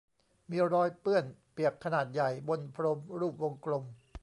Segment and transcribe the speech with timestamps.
[0.49, 3.83] มีรอยเปื้อนเปียกขนาดใหญ่บนพรมรูปวงกลม